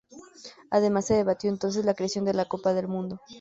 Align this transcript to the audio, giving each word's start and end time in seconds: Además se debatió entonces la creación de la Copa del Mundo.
Además 0.71 1.05
se 1.05 1.13
debatió 1.13 1.51
entonces 1.51 1.85
la 1.85 1.93
creación 1.93 2.25
de 2.25 2.33
la 2.33 2.45
Copa 2.45 2.73
del 2.73 2.87
Mundo. 2.87 3.21